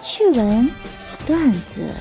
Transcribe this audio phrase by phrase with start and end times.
[0.00, 0.70] 趣闻、
[1.26, 1.92] 段子、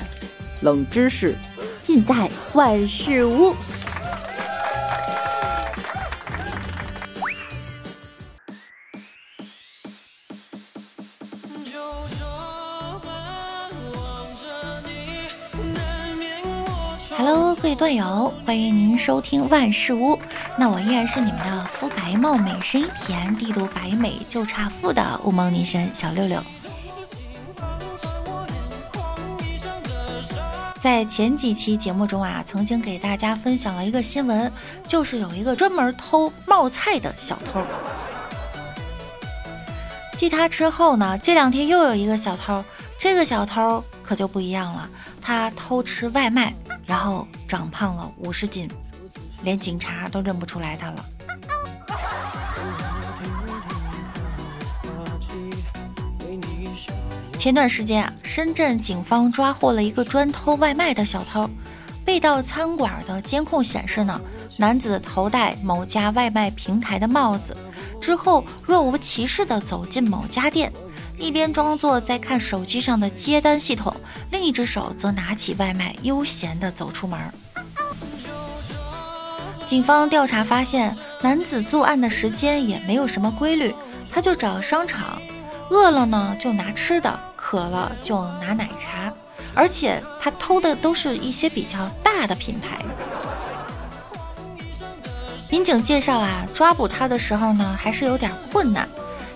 [0.62, 1.36] 冷知识，
[1.84, 3.56] 尽在万事屋。
[17.18, 20.20] Hello，各位段友，欢迎您收听万事屋。
[20.58, 26.42] 那我依然是你们的肤白貌美、声音甜、帝都白美就差富的雾蒙女神小六六。
[30.80, 34.52] 在前几期节目中啊，曾经给大家分享了一个新闻，
[34.88, 37.62] 就是有一个专门偷冒菜的小偷。
[40.16, 42.64] 继他之后呢，这两天又有一个小偷，
[43.00, 44.88] 这个小偷可就不一样了，
[45.22, 46.54] 他偷吃外卖，
[46.86, 48.70] 然后长胖了五十斤，
[49.44, 51.06] 连警察都认不出来他了。
[57.38, 61.48] 前段时间啊，深圳警方抓获了一个专偷外卖的小偷。
[62.04, 64.20] 被盗餐馆的监控显示呢，
[64.58, 67.56] 男子头戴某家外卖平台的帽子，
[68.02, 70.72] 之后若无其事地走进某家店，
[71.18, 73.96] 一边装作在看手机上的接单系统，
[74.32, 77.20] 另一只手则拿起外卖，悠闲地走出门。
[79.66, 83.76] 警方调查发现，男子作案的时间也没有什么规律，
[84.10, 85.22] 他就找商场。
[85.70, 89.14] 饿了呢，就拿吃的；渴了就拿奶茶。
[89.56, 92.78] 而且他偷的都是一些比较大的品牌。
[95.50, 98.86] 民警介绍啊，抓捕他的时候呢，还是有点困难，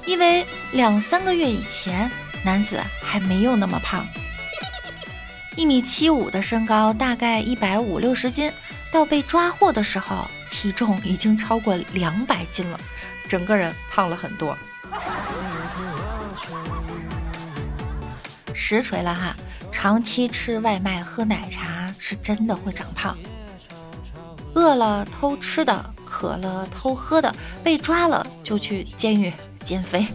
[0.06, 2.12] 因为两三个月以前，
[2.44, 4.06] 男子还没有那么胖，
[5.56, 8.52] 一米七五的身高，大概一百五六十斤，
[8.92, 12.78] 到被抓获的时候，体重已经超过两百斤了，
[13.30, 14.58] 整个人胖了很多。
[18.78, 19.36] 实锤了哈！
[19.70, 23.18] 长期吃外卖、喝奶茶是真的会长胖。
[24.56, 29.34] 饿了偷吃的，渴了偷喝的，被抓了就去监狱
[29.66, 30.08] 减肥。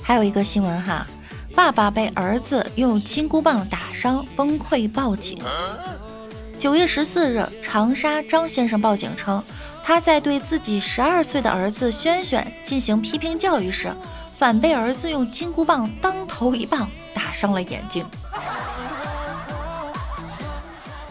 [0.00, 1.04] 还有一个新闻哈，
[1.56, 5.42] 爸爸被儿子用金箍棒打伤，崩溃报警。
[6.60, 9.42] 九月十四日，长沙张先生报警称，
[9.82, 13.90] 他在对自己十二岁的儿子轩轩进行批评教育时，
[14.34, 18.04] 反被儿子用金箍棒当头一棒打伤了眼睛。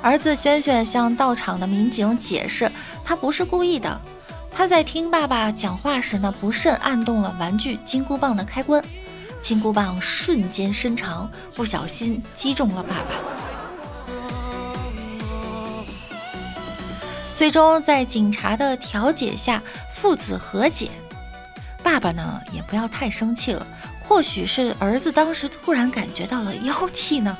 [0.04, 2.72] 儿子轩轩向到场的民警解释，
[3.04, 4.00] 他不是故意的，
[4.52, 8.84] 他在听爸爸讲话时呢，不慎按动了玩具金箍棒的开关，
[9.42, 13.39] 金箍棒瞬间伸长，不小心击中了爸爸。
[17.40, 19.64] 最终在警察的调解下，
[19.94, 20.90] 父子和解。
[21.82, 23.66] 爸爸呢，也不要太生气了，
[24.02, 27.38] 或许是儿子当时突然感觉到了妖气呢。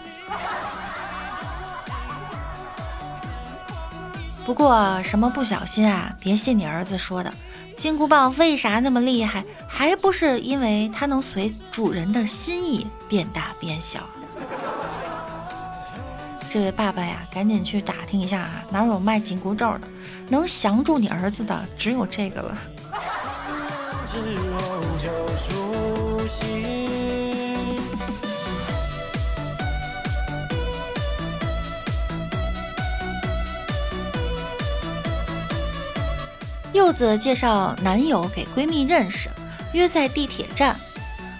[4.46, 7.34] 不过什么不小心啊，别信你儿子说的，
[7.76, 9.44] 金箍棒为啥那么厉害？
[9.68, 14.00] 还不是因为它能随主人的心意变大变小。
[16.52, 19.82] 这位爸爸呀，赶紧去打听一下啊，哪有卖紧箍咒的？
[20.30, 22.58] 能降住你儿子的只有这个了。
[36.74, 39.30] 柚子介绍男友给闺蜜认识，
[39.74, 40.76] 约在地铁站。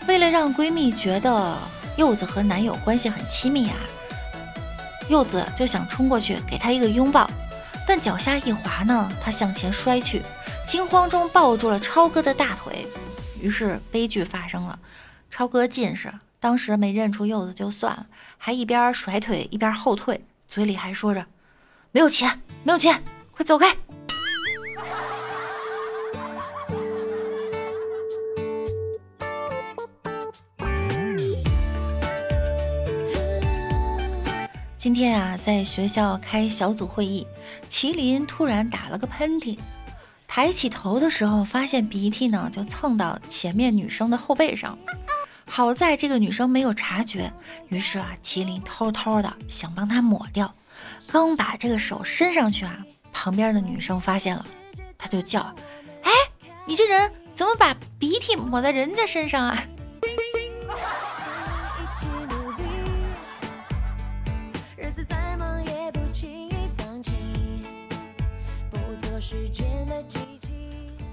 [0.08, 1.58] 为了让闺蜜觉得
[1.96, 3.76] 柚子和男友关系很亲密啊。
[5.10, 7.30] 柚子就想冲过去给他一个拥抱，
[7.88, 10.22] 但脚下一滑呢，他向前摔去，
[10.68, 12.86] 惊慌中抱住了超哥的大腿，
[13.42, 14.78] 于是悲剧发生了。
[15.32, 18.06] 超哥近视，当时没认出柚子就算了，
[18.38, 21.26] 还一边甩腿一边后退，嘴里还说着
[21.92, 23.76] ：“没有钱，没有钱，快走开。”
[34.90, 37.28] 今天啊，在学校开小组会议，
[37.70, 39.56] 麒麟突然打了个喷嚏，
[40.28, 44.76] 抬起头的时候，发现鼻涕呢就蹭到前面女生的后背上，
[45.46, 47.32] 好在这个女生没有察觉，
[47.68, 50.52] 于是啊，麒麟偷偷的想帮她抹掉，
[51.06, 52.80] 刚把这个手伸上去啊，
[53.14, 54.44] 旁边的女生发现了，
[54.98, 55.54] 她就叫
[56.02, 56.12] ：“哎，
[56.66, 59.64] 你这人怎么把鼻涕抹在人家身上啊？”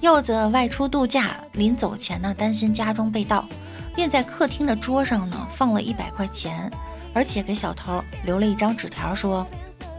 [0.00, 3.46] 柚子外出度假，临走前呢，担心家中被盗，
[3.94, 6.70] 便在客厅的桌上呢放了一百块钱，
[7.12, 9.46] 而且给小偷留了一张纸条，说：“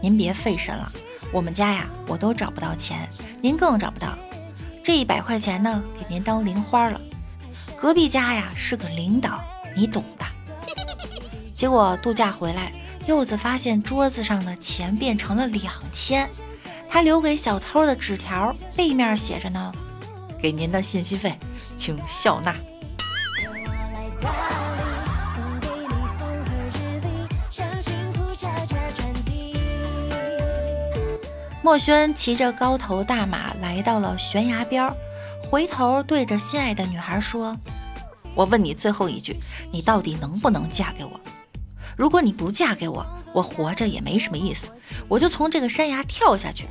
[0.00, 0.90] 您别费神了，
[1.32, 3.08] 我们家呀，我都找不到钱，
[3.40, 4.16] 您更找不到。
[4.82, 7.00] 这一百块钱呢，给您当零花了。
[7.76, 9.40] 隔壁家呀是个领导，
[9.76, 10.24] 你懂的。”
[11.54, 12.72] 结果度假回来，
[13.06, 16.30] 柚子发现桌子上的钱变成了两千，
[16.88, 19.72] 他留给小偷的纸条背面写着呢。
[20.40, 21.34] 给您的信息费，
[21.76, 22.54] 请笑纳。
[31.60, 34.90] 墨轩骑着高头大马来到了悬崖边，
[35.50, 37.54] 回头对着心爱的女孩说
[38.34, 39.38] ：“我问你最后一句，
[39.70, 41.20] 你到底能不能嫁给我？
[41.94, 44.70] 如果你不嫁给我，我活着也没什么意思，
[45.08, 46.66] 我就从这个山崖跳下去。”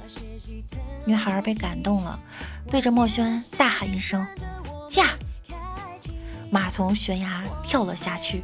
[1.05, 2.19] 女孩被感动了，
[2.69, 4.25] 对着墨轩大喊一声
[4.89, 5.15] ：“驾！”
[6.51, 8.43] 马从悬崖跳了下去。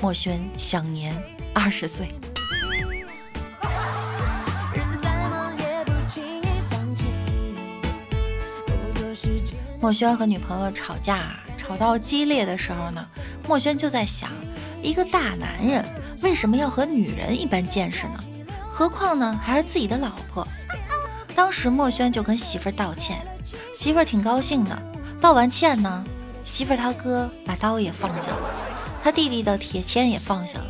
[0.00, 1.16] 墨轩享年
[1.54, 2.08] 二十岁。
[9.80, 13.06] 墨轩和女朋友吵架，吵到激烈的时候呢，
[13.46, 14.30] 墨轩就在想：
[14.82, 15.84] 一个大男人
[16.22, 18.24] 为什么要和女人一般见识呢？
[18.66, 20.46] 何况呢，还是自己的老婆。
[21.34, 23.20] 当时墨轩就跟媳妇儿道歉，
[23.74, 24.82] 媳妇儿挺高兴的。
[25.20, 26.04] 道完歉呢，
[26.44, 28.50] 媳妇儿他哥把刀也放下了，
[29.02, 30.66] 他弟弟的铁签也放下了，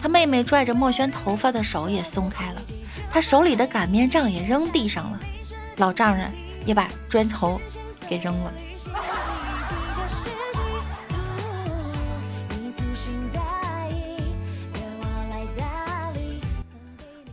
[0.00, 2.62] 他妹妹拽着墨轩头发的手也松开了，
[3.10, 5.20] 他手里的擀面杖也扔地上了，
[5.76, 6.30] 老丈人
[6.64, 7.60] 也把砖头
[8.08, 8.52] 给扔了。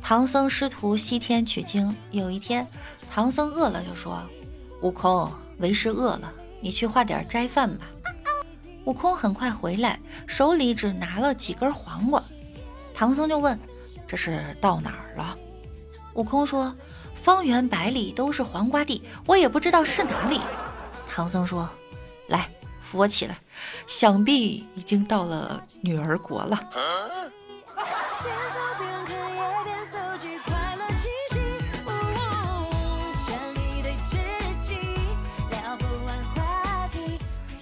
[0.07, 2.65] 唐僧师徒西天取经，有一天，
[3.09, 4.24] 唐僧饿了就说
[4.80, 7.88] ：“悟空，为师饿了，你去化点斋饭吧。”
[8.88, 12.24] 悟空很快回来，手里只拿了几根黄瓜。
[12.94, 13.59] 唐僧就问
[14.07, 15.38] ：“这是到哪儿了？”
[16.15, 16.74] 悟空说
[17.13, 20.39] ：“方圆百里都是黄瓜地，我也不知道是哪里。”
[21.06, 21.69] 唐僧说
[22.30, 22.50] ：“来，
[22.80, 23.38] 扶我起来，
[23.88, 26.57] 想必已经到了女儿国了。”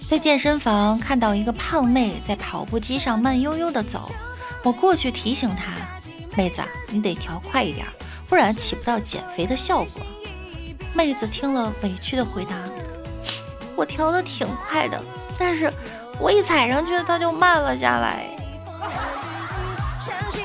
[0.08, 4.12] 在健身房看到一个胖妹在跑步机上慢悠悠的走，
[4.62, 5.72] 我过去提醒她
[6.38, 7.84] ：“妹子，你得调快一点，
[8.28, 10.06] 不然起不到减肥的效果。”
[10.94, 12.54] 妹子听了委屈的回答
[13.74, 15.02] ：“我调的挺快的，
[15.36, 15.72] 但是
[16.20, 18.30] 我一踩上去它就慢了下来。”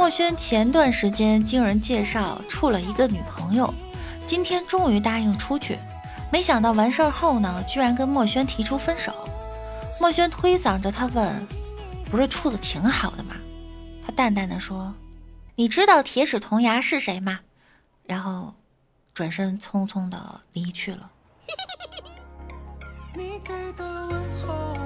[0.00, 3.72] 墨轩前段时间经人介绍处了一个女朋友，
[4.24, 5.78] 今天终于答应出去，
[6.32, 9.12] 没想到完事儿后呢，居然跟墨轩提出分手。
[10.00, 11.46] 墨轩推搡着他问
[12.10, 13.36] ：“不是处的挺好的吗？”
[14.02, 14.94] 他淡淡的说
[15.54, 17.40] ：“你知道铁齿铜牙是谁吗？”
[18.08, 18.54] 然后
[19.12, 21.10] 转身匆匆的离去了。
[23.14, 24.79] 你给的问候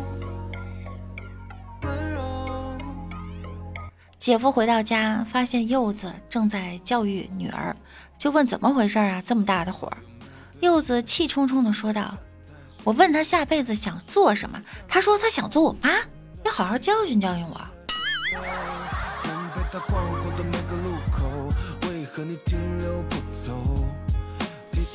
[4.25, 7.77] 姐夫回到家，发现柚子正在教育女儿，
[8.17, 9.23] 就问怎么回事啊？
[9.23, 9.93] 这么大的火！
[10.61, 12.17] 柚子气冲冲地说道
[12.85, 15.91] ：“我问他下辈子想做什么，他说他想做我妈，
[16.43, 17.61] 要好好教训教训我。”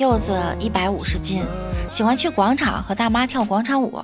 [0.00, 1.44] 柚子一百五十斤，
[1.88, 4.02] 喜欢去广场和大妈跳广场舞，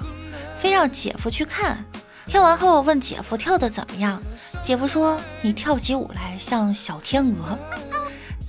[0.56, 1.85] 非让姐夫去看。
[2.26, 4.21] 跳完后问姐夫跳的怎么样。
[4.63, 7.57] 姐夫说：“你跳起舞来像小天鹅。”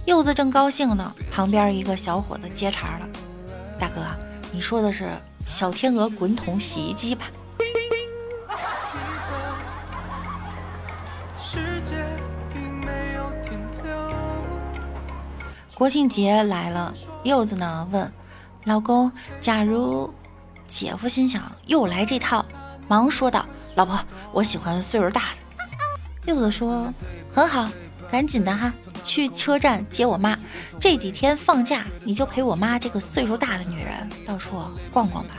[0.06, 3.08] 柚子正高兴呢，旁边一个小伙子接茬了
[3.78, 4.02] ：“大哥，
[4.52, 5.10] 你说的是
[5.46, 7.28] 小天鹅滚筒洗衣机吧？”
[15.76, 16.92] 国庆节来了，
[17.24, 18.12] 柚子呢问
[18.64, 20.12] 老公：“假如……”
[20.68, 22.44] 姐夫心想又来这套，
[22.88, 23.46] 忙说道
[23.76, 24.00] ：“老婆，
[24.34, 25.38] 我喜欢岁数大的。”
[26.28, 26.94] 柚子说
[27.34, 27.70] ：“很好，
[28.12, 30.38] 赶紧的哈，去车站接我妈。
[30.78, 35.38] 这几天放假，你就陪我妈这个岁数大的女人到处逛逛吧。”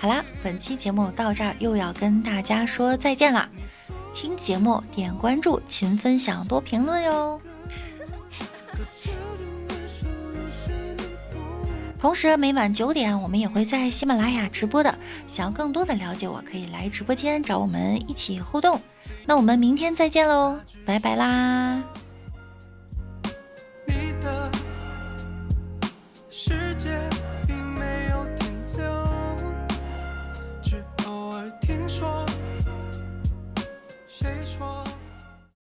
[0.00, 3.48] 好啦，本期节目到这儿又要跟大家说再见啦！
[4.12, 7.40] 听节目点关注，勤分享，多评论哟。
[12.00, 18.80] 同时每晚九点我们也会在喜马拉雅直播的，想要更多的了解我，可以来直播间找我们一起互动。
[19.26, 21.82] 那我们明天再见喽，拜拜啦！